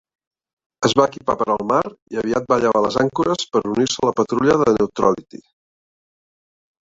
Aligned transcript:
Es 0.87 0.93
va 0.99 1.03
equipar 1.11 1.33
per 1.41 1.45
al 1.55 1.65
mar 1.71 1.81
i 2.15 2.19
aviat 2.21 2.47
va 2.53 2.57
llevar 2.63 2.81
les 2.85 2.97
àncores 3.03 3.45
per 3.57 3.61
unir-se 3.73 4.01
a 4.01 4.09
la 4.09 4.15
patrulla 4.21 4.57
Neutrality. 4.79 5.43